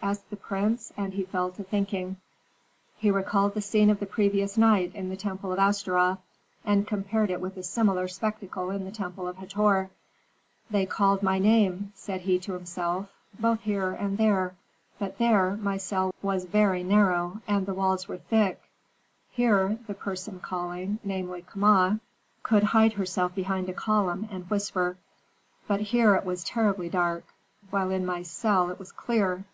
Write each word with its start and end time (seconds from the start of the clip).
asked 0.00 0.30
the 0.30 0.36
prince, 0.36 0.90
and 0.96 1.12
he 1.12 1.22
fell 1.22 1.50
to 1.52 1.62
thinking. 1.62 2.16
He 2.96 3.10
recalled 3.10 3.54
the 3.54 3.60
scene 3.60 3.88
of 3.88 4.00
the 4.00 4.06
previous 4.06 4.58
night 4.58 4.92
in 4.94 5.10
the 5.10 5.16
temple 5.16 5.52
of 5.52 5.58
Astaroth, 5.58 6.18
and 6.64 6.88
compared 6.88 7.30
it 7.30 7.40
with 7.40 7.56
a 7.56 7.62
similar 7.62 8.08
spectacle 8.08 8.70
in 8.70 8.84
the 8.84 8.90
temple 8.90 9.28
of 9.28 9.36
Hator. 9.36 9.90
"They 10.70 10.86
called 10.86 11.22
my 11.22 11.38
name," 11.38 11.92
said 11.94 12.22
he 12.22 12.38
to 12.40 12.54
himself, 12.54 13.10
"both 13.38 13.60
here 13.60 13.92
and 13.92 14.18
there. 14.18 14.54
But 14.98 15.18
there 15.18 15.56
my 15.60 15.76
cell 15.76 16.14
was 16.22 16.46
very 16.46 16.82
narrow, 16.82 17.40
and 17.46 17.66
the 17.66 17.74
walls 17.74 18.08
were 18.08 18.18
thick; 18.18 18.60
here 19.30 19.78
the 19.86 19.94
person 19.94 20.40
calling, 20.40 20.98
namely, 21.04 21.42
Kama, 21.42 22.00
could 22.42 22.64
hide 22.64 22.94
herself 22.94 23.34
behind 23.34 23.68
a 23.68 23.74
column 23.74 24.26
and 24.32 24.50
whisper. 24.50 24.96
But 25.68 25.80
here 25.82 26.14
it 26.14 26.24
was 26.24 26.42
terribly 26.44 26.88
dark, 26.88 27.26
while 27.70 27.90
in 27.90 28.04
my 28.04 28.22
cell 28.22 28.70
it 28.70 28.78
was 28.80 28.90
clear." 28.90 29.44